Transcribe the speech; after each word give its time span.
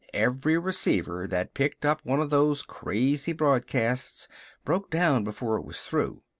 Every 0.15 0.57
receiver 0.57 1.27
that 1.27 1.53
picked 1.53 1.85
up 1.85 2.03
one 2.03 2.19
of 2.19 2.31
those 2.31 2.63
crazy 2.63 3.33
broadcasts 3.33 4.27
broke 4.65 4.89
down 4.89 5.23
before 5.23 5.57
it 5.57 5.63
was 5.63 5.81
through. 5.81 6.23